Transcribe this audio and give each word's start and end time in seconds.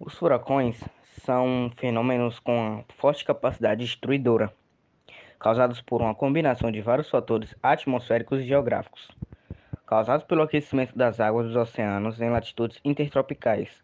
Os 0.00 0.14
furacões 0.14 0.80
são 1.24 1.72
fenômenos 1.76 2.38
com 2.38 2.84
forte 2.98 3.24
capacidade 3.24 3.84
destruidora, 3.84 4.52
causados 5.40 5.80
por 5.80 6.00
uma 6.00 6.14
combinação 6.14 6.70
de 6.70 6.80
vários 6.80 7.10
fatores 7.10 7.52
atmosféricos 7.60 8.38
e 8.38 8.46
geográficos, 8.46 9.10
causados 9.84 10.24
pelo 10.24 10.42
aquecimento 10.42 10.96
das 10.96 11.18
águas 11.18 11.48
dos 11.48 11.56
oceanos 11.56 12.20
em 12.20 12.30
latitudes 12.30 12.80
intertropicais. 12.84 13.82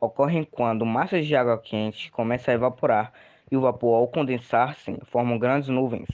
Ocorrem 0.00 0.44
quando 0.44 0.86
massas 0.86 1.26
de 1.26 1.36
água 1.36 1.58
quente 1.58 2.10
começam 2.10 2.52
a 2.52 2.56
evaporar 2.56 3.12
e 3.52 3.56
o 3.56 3.60
vapor, 3.60 3.96
ao 3.96 4.08
condensar-se, 4.08 4.98
formam 5.04 5.38
grandes 5.38 5.68
nuvens. 5.68 6.08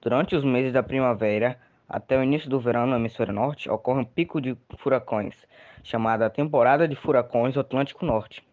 Durante 0.00 0.36
os 0.36 0.44
meses 0.44 0.72
da 0.72 0.82
primavera 0.82 1.58
até 1.88 2.16
o 2.16 2.22
início 2.22 2.48
do 2.48 2.60
verão 2.60 2.86
no 2.86 2.94
hemisfério 2.94 3.34
norte, 3.34 3.68
ocorre 3.68 4.02
um 4.02 4.04
pico 4.04 4.40
de 4.40 4.56
furacões, 4.78 5.44
chamada 5.82 6.30
temporada 6.30 6.86
de 6.86 6.94
furacões 6.94 7.56
Atlântico 7.56 8.06
Norte. 8.06 8.48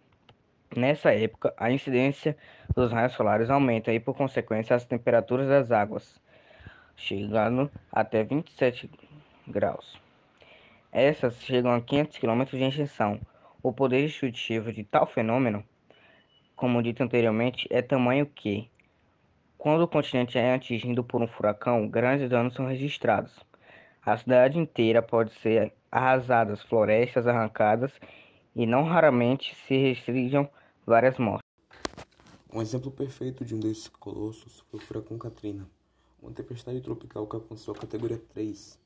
Nessa 0.78 1.12
época, 1.12 1.52
a 1.58 1.72
incidência 1.72 2.38
dos 2.76 2.92
raios 2.92 3.14
solares 3.14 3.50
aumenta 3.50 3.92
e, 3.92 4.00
por 4.00 4.16
consequência, 4.16 4.76
as 4.76 4.86
temperaturas 4.86 5.48
das 5.48 5.72
águas, 5.72 6.22
chegando 6.96 7.72
até 7.92 8.24
27 8.24 8.88
graus. 9.48 10.00
Essas 10.92 11.42
chegam 11.42 11.74
a 11.74 11.82
500 11.82 12.20
km 12.20 12.44
de 12.44 12.64
extensão. 12.64 13.20
O 13.64 13.74
poder 13.74 14.06
destrutivo 14.06 14.72
de 14.72 14.84
tal 14.84 15.08
fenômeno, 15.08 15.64
como 16.56 16.84
dito 16.84 17.02
anteriormente, 17.02 17.68
é 17.72 17.82
tamanho 17.82 18.28
que, 18.28 18.70
quando 19.58 19.82
o 19.82 19.88
continente 19.88 20.38
é 20.38 20.54
atingido 20.54 21.04
por 21.04 21.24
um 21.24 21.28
furacão, 21.28 21.88
grandes 21.88 22.30
danos 22.30 22.54
são 22.54 22.68
registrados. 22.68 23.34
A 24.06 24.16
cidade 24.16 24.60
inteira 24.60 25.02
pode 25.02 25.34
ser 25.40 25.74
arrasada, 25.92 26.56
florestas 26.56 27.26
arrancadas 27.26 27.92
e 28.56 28.68
não 28.68 28.84
raramente 28.84 29.56
se 29.66 29.76
restringam 29.76 30.48
várias 30.88 31.18
mortes. 31.18 31.46
Um 32.52 32.62
exemplo 32.62 32.90
perfeito 32.90 33.44
de 33.44 33.54
um 33.54 33.60
desses 33.60 33.90
colossos 33.90 34.64
foi 34.70 34.80
o 34.80 34.82
furacão 34.82 35.18
Katrina, 35.18 35.70
uma 36.22 36.32
tempestade 36.32 36.80
tropical 36.80 37.28
que 37.28 37.36
alcançou 37.36 37.76
a 37.76 37.78
categoria 37.78 38.18
3 38.30 38.80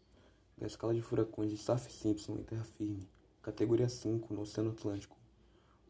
da 0.57 0.65
escala 0.65 0.95
de 0.95 1.01
furacões 1.01 1.51
de 1.51 1.57
Saffir-Simpson 1.57 2.39
em 2.39 2.43
terra 2.43 2.63
firme, 2.63 3.07
categoria 3.43 3.87
5 3.87 4.33
no 4.33 4.41
Oceano 4.41 4.71
Atlântico. 4.71 5.15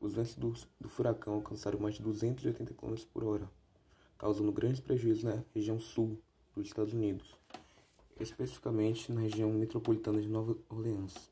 Os 0.02 0.14
ventos 0.14 0.36
do, 0.36 0.54
do 0.82 0.90
furacão 0.90 1.36
alcançaram 1.36 1.80
mais 1.80 1.96
de 1.96 2.02
280 2.02 2.74
km 2.74 2.96
por 3.14 3.24
hora, 3.24 3.50
causando 4.18 4.52
grandes 4.52 4.82
prejuízos 4.82 5.24
na 5.24 5.42
região 5.56 5.80
sul 5.80 6.20
dos 6.54 6.68
Estados 6.68 6.94
Unidos, 6.94 7.38
especificamente 8.20 9.14
na 9.14 9.22
região 9.22 9.50
metropolitana 9.54 10.22
de 10.22 10.28
Nova 10.28 10.58
Orleans. 10.70 11.32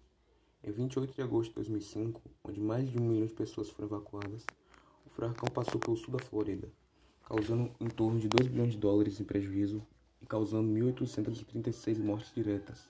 Em 0.64 0.72
28 0.72 1.16
de 1.16 1.22
agosto 1.22 1.50
de 1.50 1.56
2005, 1.56 2.22
onde 2.46 2.62
mais 2.62 2.90
de 2.90 2.98
um 2.98 3.10
milhão 3.10 3.28
de 3.28 3.34
pessoas 3.34 3.70
foram 3.70 3.88
evacuadas, 3.88 4.46
furacão 5.20 5.50
passou 5.50 5.82
pelo 5.82 5.98
sul 5.98 6.14
da 6.14 6.24
Flórida, 6.24 6.70
causando 7.26 7.70
em 7.78 7.90
torno 7.90 8.22
de 8.22 8.30
2 8.30 8.48
bilhões 8.48 8.72
de 8.72 8.78
dólares 8.78 9.20
em 9.20 9.26
prejuízo 9.26 9.86
e 10.22 10.26
causando 10.26 10.70
1.836 10.70 12.00
mortes 12.00 12.34
diretas. 12.34 12.88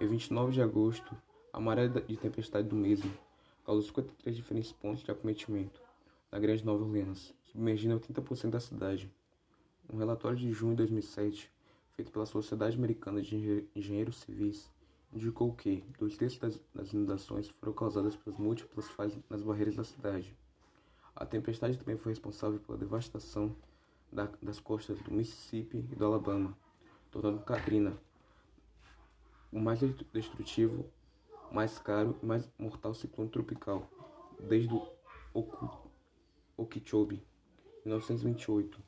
Em 0.00 0.08
29 0.08 0.50
de 0.50 0.60
agosto, 0.60 1.16
a 1.52 1.60
maré 1.60 1.86
de 1.86 2.16
tempestade 2.16 2.66
do 2.66 2.74
mesmo 2.74 3.08
causou 3.64 3.84
53 3.84 4.34
diferentes 4.34 4.72
pontos 4.72 5.04
de 5.04 5.12
acometimento 5.12 5.80
na 6.32 6.40
Grande 6.40 6.64
Nova 6.64 6.82
Orleans, 6.82 7.32
submergindo 7.44 8.00
80% 8.00 8.50
da 8.50 8.58
cidade. 8.58 9.08
Um 9.88 9.96
relatório 9.96 10.36
de 10.36 10.50
junho 10.50 10.72
de 10.72 10.78
2007, 10.78 11.52
feito 11.92 12.10
pela 12.10 12.26
Sociedade 12.26 12.76
Americana 12.76 13.22
de 13.22 13.64
Engenheiros 13.76 14.16
Civis, 14.16 14.68
indicou 15.12 15.54
que 15.54 15.84
dois 16.00 16.16
terços 16.16 16.60
das, 16.74 16.92
inundações 16.92 17.48
foram 17.48 17.72
causadas 17.72 18.16
pelas 18.16 18.40
múltiplas 18.40 18.88
falhas 18.88 19.16
nas 19.30 19.40
barreiras 19.40 19.76
da 19.76 19.84
cidade. 19.84 20.36
A 21.18 21.26
tempestade 21.26 21.76
também 21.76 21.96
foi 21.96 22.12
responsável 22.12 22.60
pela 22.60 22.78
devastação 22.78 23.56
da, 24.12 24.30
das 24.40 24.60
costas 24.60 25.00
do 25.00 25.10
Mississippi 25.10 25.78
e 25.78 25.96
do 25.96 26.04
Alabama, 26.04 26.56
tornando 27.10 27.40
Katrina 27.40 27.98
o 29.50 29.58
mais 29.58 29.80
destrutivo, 30.12 30.86
mais 31.50 31.76
caro 31.76 32.16
e 32.22 32.26
mais 32.26 32.48
mortal 32.56 32.94
ciclone 32.94 33.28
tropical 33.28 33.90
desde 34.38 34.72
o 34.72 34.86
Okeechobee, 36.56 37.20
em 37.84 37.88
1928. 37.88 38.80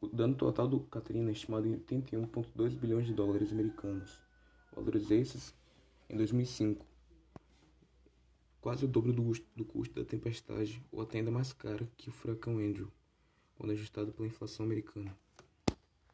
O 0.00 0.08
dano 0.08 0.34
total 0.34 0.66
do 0.66 0.80
Katrina 0.80 1.30
é 1.30 1.32
estimado 1.32 1.68
em 1.68 1.78
81,2 1.78 2.70
bilhões 2.70 3.06
de 3.06 3.14
dólares 3.14 3.52
americanos 3.52 4.20
valores 4.74 5.12
esses 5.12 5.54
em 6.10 6.16
2005, 6.16 6.84
quase 8.64 8.82
o 8.86 8.88
dobro 8.88 9.12
do, 9.12 9.30
do 9.54 9.62
custo 9.62 9.94
da 9.94 10.06
tempestade, 10.06 10.82
ou 10.90 11.02
até 11.02 11.18
ainda 11.18 11.30
mais 11.30 11.52
cara 11.52 11.86
que 11.98 12.08
o 12.08 12.12
furacão 12.12 12.56
Andrew, 12.56 12.90
quando 13.56 13.72
ajustado 13.72 14.10
pela 14.10 14.26
inflação 14.26 14.64
americana. 14.64 15.14